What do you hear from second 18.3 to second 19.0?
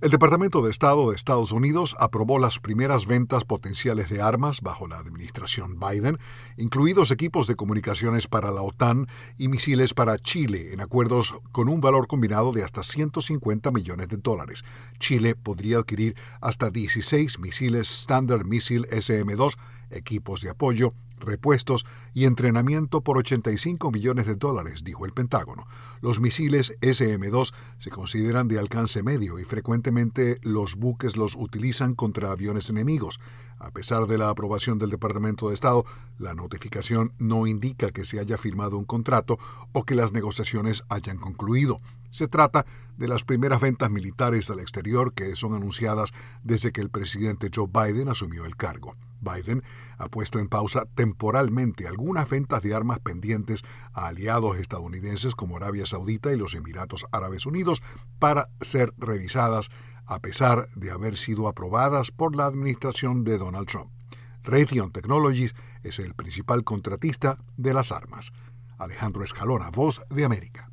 Missile